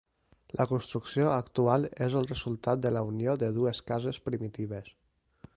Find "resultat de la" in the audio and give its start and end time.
2.31-3.07